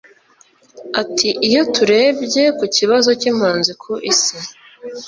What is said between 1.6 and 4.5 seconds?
turebye ku kibazo cy’impunzi ku Isi